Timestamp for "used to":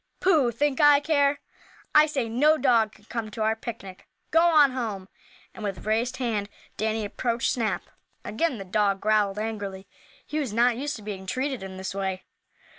10.75-11.03